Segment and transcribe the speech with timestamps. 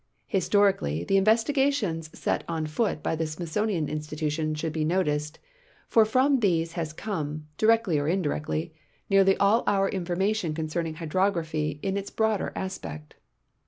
[0.25, 5.37] Historically the investigations set on foot l)y the Smithsonian Institution should be noticed,
[5.87, 8.73] for from these has come, directly or indirectly,
[9.11, 13.13] nearly all our information concerning hydrograj^hy in its broader aspect.